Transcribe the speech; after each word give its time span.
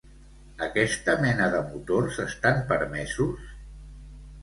Aquesta 0.67 1.15
mena 1.27 1.51
de 1.57 1.61
motors 1.69 2.19
estan 2.27 2.65
permesos? 2.75 3.57